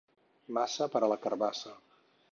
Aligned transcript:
Massa 0.59 0.87
per 0.95 1.03
a 1.03 1.11
la 1.13 1.19
carabassa. 1.27 1.79